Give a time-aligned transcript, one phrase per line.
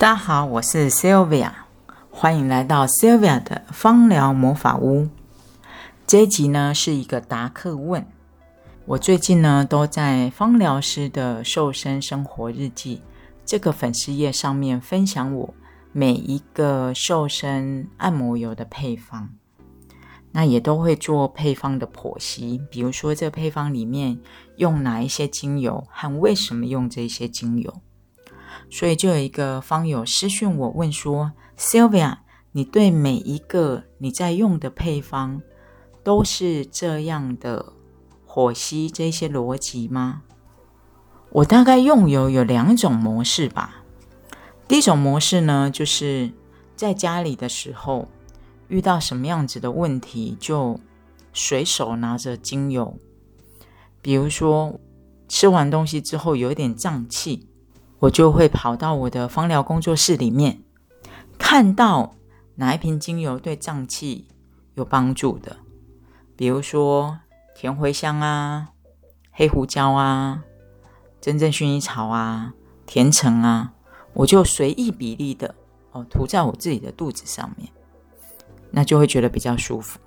[0.00, 1.50] 大家好，我是 Sylvia，
[2.10, 5.10] 欢迎来到 Sylvia 的芳疗魔法屋。
[6.06, 8.06] 这一集呢是一个答客问。
[8.86, 13.02] 我最近呢都在芳疗师的瘦身生活日记
[13.44, 15.54] 这个粉丝页上面分享我
[15.92, 19.28] 每一个瘦身按摩油的配方，
[20.32, 24.18] 那也都会做配方的剖析，比如说这配方里面
[24.56, 27.82] 用哪一些精油和为什么用这些精油。
[28.68, 32.18] 所以就有一个方友私讯我问说：“Sylvia，
[32.52, 35.40] 你对每一个你在用的配方
[36.02, 37.72] 都是这样的
[38.26, 40.22] 火吸这些逻辑吗？”
[41.30, 43.84] 我大概用油有两种模式吧。
[44.66, 46.32] 第一种模式呢，就是
[46.74, 48.08] 在家里的时候
[48.68, 50.80] 遇到什么样子的问题，就
[51.32, 52.96] 随手拿着精油，
[54.02, 54.80] 比如说
[55.28, 57.48] 吃完东西之后有一点胀气。
[58.00, 60.62] 我就会跑到我的芳疗工作室里面，
[61.38, 62.14] 看到
[62.54, 64.26] 哪一瓶精油对胀气
[64.74, 65.58] 有帮助的，
[66.34, 67.20] 比如说
[67.54, 68.70] 甜茴香啊、
[69.30, 70.42] 黑胡椒啊、
[71.20, 72.54] 真正薰衣草啊、
[72.86, 73.74] 甜橙啊，
[74.14, 75.54] 我就随意比例的
[75.92, 77.68] 哦涂在我自己的肚子上面，
[78.70, 80.00] 那就会觉得比较舒服。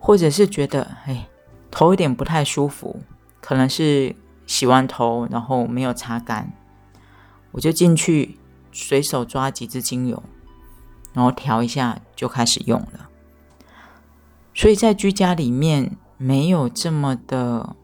[0.00, 1.28] 或者是觉得哎
[1.70, 3.00] 头有点不太舒服，
[3.40, 4.16] 可能是。
[4.46, 6.52] 洗完头，然后没有擦干，
[7.50, 8.38] 我就进去
[8.70, 10.22] 随手抓几支精油，
[11.12, 13.08] 然后调一下就开始用了。
[14.54, 17.74] 所以在居家里面没有这么的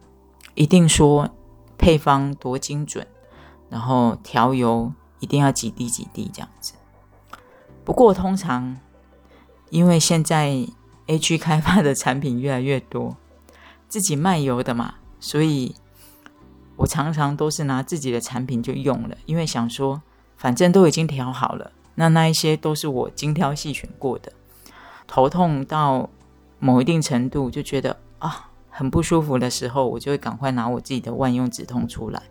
[0.55, 1.31] 一定说
[1.77, 3.07] 配方多精准，
[3.69, 6.75] 然后调油一定要几滴几滴这样子。
[7.85, 8.79] 不过通常
[9.71, 10.65] 因为现在
[11.07, 13.17] A 区开发的产品越来越多，
[13.89, 15.75] 自己卖油的嘛，所以。
[16.77, 20.03] 我常常都是拿自己的产品就用了，因为想说，
[20.37, 24.33] 反正都已经调好了，那那一些都是我精挑细选过的。
[25.07, 26.09] 头痛到
[26.59, 32.23] 某一定程度，就觉得啊很不舒服的时候，我就会赶快拿我自己的万用止痛出来。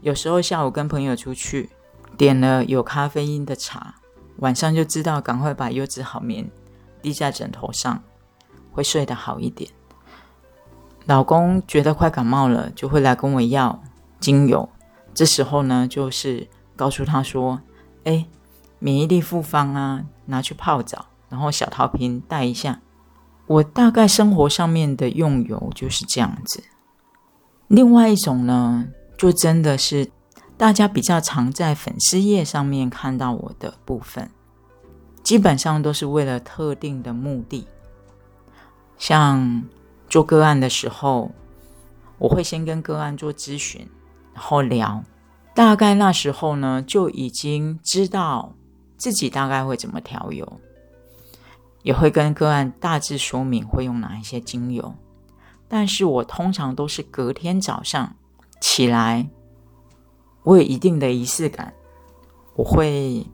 [0.00, 1.70] 有时候下午跟朋友出去，
[2.16, 3.94] 点了有咖啡因的茶，
[4.38, 6.50] 晚上就知道赶快把优质好眠
[7.00, 8.02] 滴在枕头上，
[8.72, 9.70] 会睡得好一点。
[11.06, 13.80] 老公觉得快感冒了，就会来跟我要
[14.18, 14.68] 精油。
[15.14, 17.60] 这时候呢，就是告诉他说
[18.02, 18.26] ：“哎，
[18.80, 22.80] 免疫力复方啊，拿去泡澡，然后小陶瓶带一下。”
[23.46, 26.64] 我大概生活上面的用油就是这样子。
[27.68, 30.10] 另外一种呢，就真的是
[30.56, 34.28] 大家比较常在粉丝页上面看到我的部分，
[35.22, 37.68] 基本上都是为了特定的目的，
[38.98, 39.62] 像。
[40.16, 41.30] 做个案的时候，
[42.16, 43.86] 我会先跟个案做咨询，
[44.32, 45.04] 然后聊。
[45.54, 48.54] 大概那时候呢，就已经知道
[48.96, 50.58] 自己大概会怎么调油，
[51.82, 54.94] 也会跟个案大致说明会用哪一些精油。
[55.68, 58.16] 但是我通常都是隔天早上
[58.58, 59.28] 起来，
[60.44, 61.74] 我有一定的仪式感，
[62.54, 63.26] 我会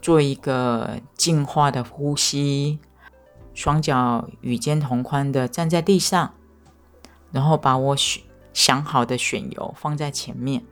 [0.00, 2.78] 做一个净化的呼吸。
[3.52, 6.34] 双脚与肩同宽的站在地上，
[7.32, 8.22] 然后把我选
[8.52, 10.64] 想好的选油放在前面，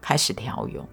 [0.00, 0.86] 开始调油。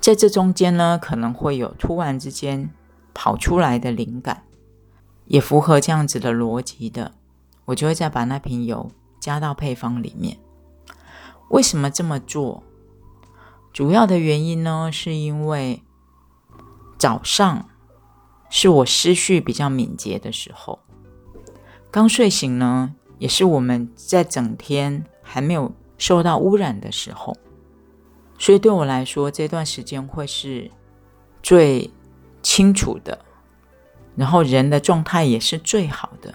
[0.00, 2.70] 在这中间呢，可能会有突然之间
[3.12, 4.44] 跑出来的灵感，
[5.26, 7.12] 也符合这样子的逻辑的，
[7.66, 8.90] 我就会再把那瓶油
[9.20, 10.38] 加到配方里面。
[11.50, 12.62] 为什么这么做？
[13.72, 15.82] 主要的原因呢，是因为
[16.96, 17.68] 早上。
[18.48, 20.78] 是我思绪比较敏捷的时候，
[21.90, 27.36] 刚睡醒呢，也是我们在整天还没有受到污染的时候，
[28.38, 30.70] 所以对我来说，这段时间会是
[31.42, 31.90] 最
[32.42, 33.24] 清楚的，
[34.14, 36.34] 然后人的状态也是最好的。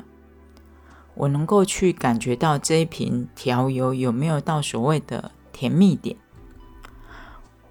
[1.14, 6.16] 我能够去感觉到这一瓶调油有没有到所谓的甜蜜点。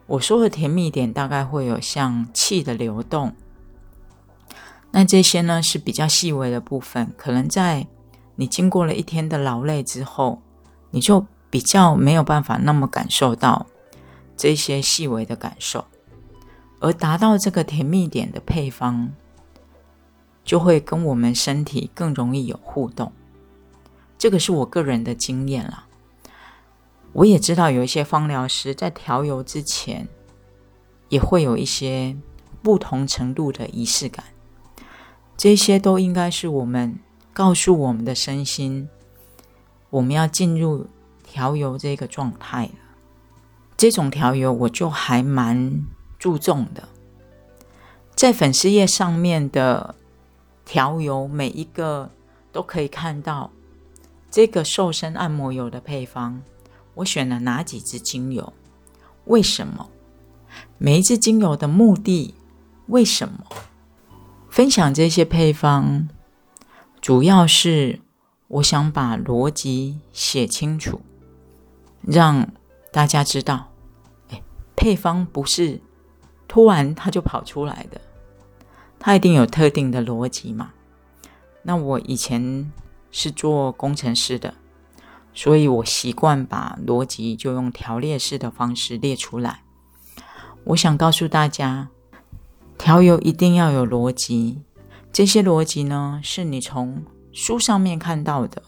[0.06, 3.34] 我说的甜蜜点，大概会有像气的流动。
[4.92, 7.86] 那这些呢是比较细微的部分，可能在
[8.36, 10.42] 你经过了一天的劳累之后，
[10.90, 13.66] 你就比较没有办法那么感受到
[14.36, 15.84] 这些细微的感受，
[16.80, 19.12] 而达到这个甜蜜点的配方，
[20.44, 23.12] 就会跟我们身体更容易有互动。
[24.18, 25.86] 这个是我个人的经验啦。
[27.12, 30.08] 我也知道有一些芳疗师在调油之前，
[31.08, 32.16] 也会有一些
[32.62, 34.24] 不同程度的仪式感。
[35.40, 36.98] 这些都应该是我们
[37.32, 38.90] 告诉我们的身心，
[39.88, 40.86] 我们要进入
[41.24, 42.72] 调油这个状态了。
[43.74, 45.82] 这种调油我就还蛮
[46.18, 46.86] 注重的。
[48.14, 49.94] 在粉丝页上面的
[50.66, 52.10] 调油，每一个
[52.52, 53.50] 都可以看到
[54.30, 56.42] 这个瘦身按摩油的配方。
[56.96, 58.52] 我选了哪几支精油？
[59.24, 59.88] 为什么？
[60.76, 62.34] 每一支精油的目的？
[62.88, 63.46] 为什么？
[64.60, 66.06] 分享这些配方，
[67.00, 67.98] 主要是
[68.46, 71.00] 我想把逻辑写清楚，
[72.02, 72.46] 让
[72.92, 73.72] 大家知道，
[74.28, 74.42] 哎，
[74.76, 75.80] 配方不是
[76.46, 77.98] 突然它就跑出来的。
[78.98, 80.72] 它一定有特定的逻辑嘛？
[81.62, 82.70] 那我以前
[83.10, 84.52] 是做工程师的，
[85.32, 89.62] 所以我习惯把逻辑就用条列式的方式列出来。
[90.64, 91.88] 我想告诉大家，
[92.80, 94.62] 调油一定要有逻辑。
[95.12, 98.62] 这些逻辑呢，是你从书上面看到的，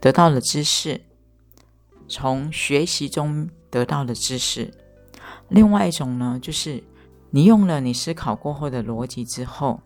[0.00, 1.00] 得到的知识，
[2.06, 4.72] 从学习中得到的知识。
[5.48, 6.84] 另外一种呢，就是。
[7.34, 9.80] 你用了你思考过后的逻辑之后，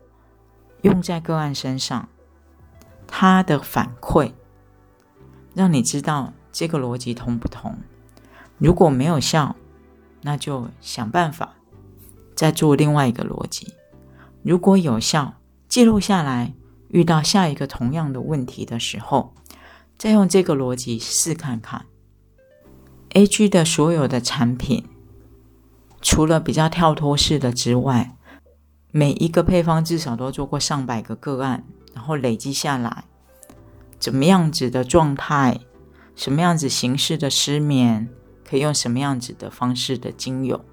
[0.81, 2.09] 用在个案身上，
[3.07, 4.33] 他的反馈
[5.53, 7.77] 让你知道这个逻辑通不通。
[8.57, 9.55] 如果没有效，
[10.23, 11.55] 那就想办法
[12.37, 13.73] 再做另外一个逻辑。
[14.43, 15.33] 如果有效，
[15.67, 16.53] 记录下来，
[16.89, 19.33] 遇到下一个同样的问题的时候，
[19.97, 21.87] 再用这个逻辑试看看。
[23.13, 24.85] A G 的所有的产品。
[25.99, 28.15] 除了比较跳脱式的之外，
[28.91, 33.05] 每一个配方至少都做过上百个个案，然后累积下来，
[33.97, 35.59] 怎么样子的状态，
[36.15, 38.07] 什么样子形式的失眠，
[38.47, 40.63] 可以用什么样子的方式的精油，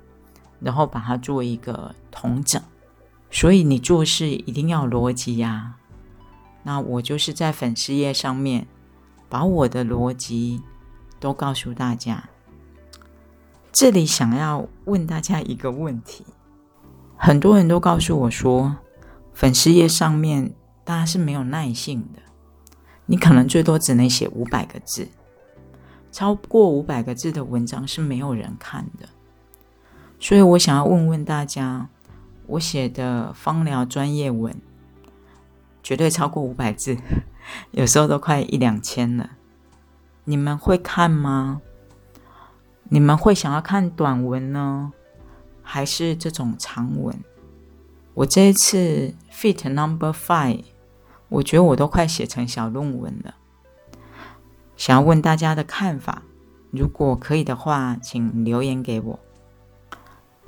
[0.65, 2.61] 然后把它做一个统整。
[3.31, 5.77] 所以你做事一定要逻辑呀。
[6.63, 8.67] 那我就是在粉丝页上面
[9.29, 10.63] 把我的逻辑
[11.21, 12.31] 都告诉大家。
[13.71, 16.25] 这里想要问大家一个问题：
[17.17, 18.77] 很多人都告诉我说，
[19.33, 22.23] 粉丝页上面大家是没有耐性的，
[23.07, 25.09] 你可能最多只能写五百个字，
[26.13, 29.09] 超过五百个字的文章是没有人看的。
[30.25, 31.87] 所以我想要问问大家，
[32.47, 34.57] 我写的芳疗专业文
[35.83, 36.97] 绝对超过五百字，
[37.73, 39.33] 有时候都快一两千了，
[40.25, 41.61] 你们会看吗？
[42.85, 44.95] 你们会想要看短文呢，
[45.63, 47.15] 还是这种长文？
[48.15, 50.65] 我这一次 Fit Number Five，
[51.29, 53.35] 我觉得我都快写成小论文了。
[54.75, 56.23] 想要问大家的看法，
[56.71, 59.21] 如果可以的话，请留言给我。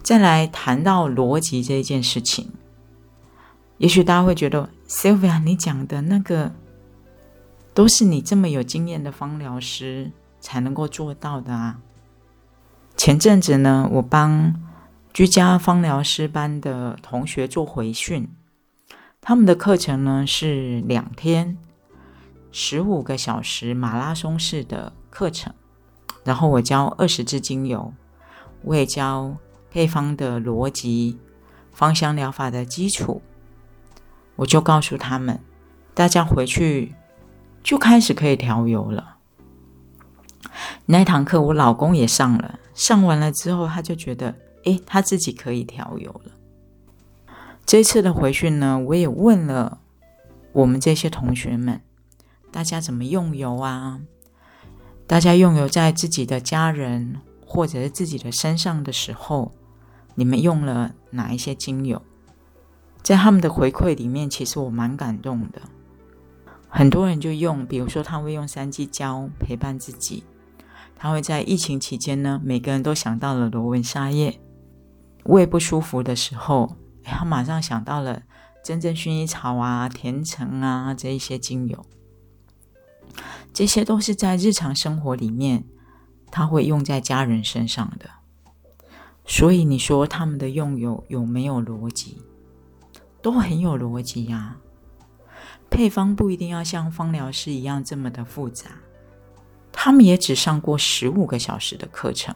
[0.07, 2.53] 再来谈到逻辑这一件事情，
[3.79, 6.53] 也许大家会觉得 Sylvia，你讲的那个
[7.75, 11.81] 都是你这么有经验的芳疗师才能够做到的啊。
[12.97, 14.55] 前阵子呢，我帮
[15.13, 18.29] 居家芳疗师班的同学做回训，
[19.21, 21.59] 他们的课程呢是两天，
[22.53, 25.53] 十五个小时马拉松式的课程。
[26.23, 27.93] 然后我教二十支精油，
[28.63, 29.37] 我也教
[29.77, 31.19] 配方的逻辑、
[31.71, 33.21] 芳香疗法的基础。
[34.37, 35.39] 我就告诉他们，
[35.93, 36.95] 大家回去
[37.63, 39.19] 就开始可以调油了。
[40.87, 42.59] 那堂课我老公也上了。
[42.73, 46.33] 上完了之后，他就觉得，哎，他自己可以调油了。
[47.67, 49.81] 这次的回训呢，我也问了
[50.53, 51.83] 我们这些同学们，
[52.51, 54.01] 大家怎么用油啊？
[55.07, 59.53] 大家用油在自己的家人或者是自己的身上的时候，
[60.17, 62.03] 你们用了哪一些精油？
[63.03, 65.63] 在他们的回馈里面，其实我蛮感动的。
[66.69, 70.25] 很多人就用，比如说他会用三鸡胶陪伴自己。
[70.97, 74.41] 他会在疫情期间呢，每个人都想到了罗纹沙叶。
[75.25, 78.23] 胃不舒服的时候，他马上想到了
[78.65, 81.85] 真正薰衣草啊、甜橙啊这一些精油。
[83.53, 85.65] 这些都是在日常生活里面，
[86.31, 88.11] 他会用在家人身上的。
[89.27, 92.23] 所以你说他们的用油有没有逻辑？
[93.21, 94.57] 都很有逻辑呀。
[95.69, 98.71] 配方不一定要像芳疗师一样这么的复杂。
[99.73, 102.35] 他们也只上过十五个小时的课程，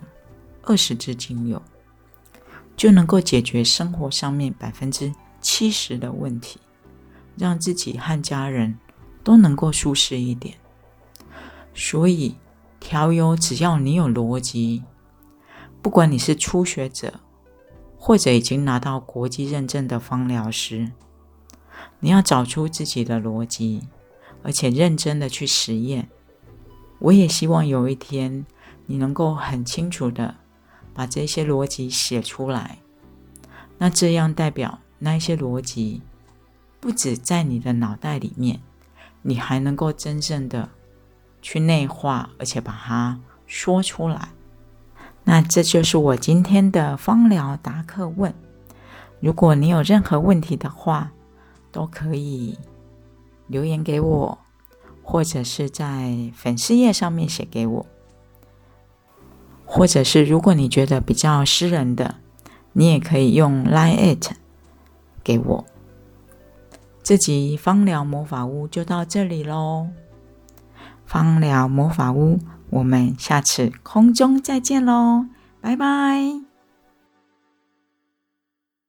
[0.62, 1.62] 二十支精油
[2.76, 6.59] 就能够解决生活上面百分之七十的问题，
[7.37, 8.76] 让自己和家人
[9.23, 10.56] 都能够舒适一点。
[11.73, 12.35] 所以
[12.78, 14.82] 调油，只要你有逻辑，
[15.82, 17.20] 不管你是初学者，
[17.99, 20.92] 或者已经拿到国际认证的芳疗师，
[22.00, 23.88] 你要找出自己的逻辑，
[24.42, 26.08] 而且认真的去实验。
[26.99, 28.44] 我也希望有一天，
[28.87, 30.37] 你能够很清楚的
[30.92, 32.78] 把这些逻辑写出来。
[33.78, 36.02] 那这样代表那些逻辑
[36.78, 38.60] 不止在你的脑袋里面，
[39.22, 40.68] 你还能够真正的
[41.40, 44.28] 去内化，而且把它说出来。
[45.30, 48.34] 那这就是我今天的芳疗答客问。
[49.20, 51.12] 如果你有任何问题的话，
[51.70, 52.58] 都可以
[53.46, 54.38] 留言给我，
[55.04, 57.87] 或者是在粉丝页上面写给我，
[59.64, 62.16] 或者是如果你觉得比较私人的，
[62.72, 64.32] 你也可以用 Line it
[65.22, 65.64] 给我。
[67.04, 69.90] 这集芳疗魔法屋就到这里喽，
[71.11, 72.38] 芳疗魔法屋，
[72.71, 75.26] 我们下次空中再见喽，
[75.61, 76.50] 拜拜。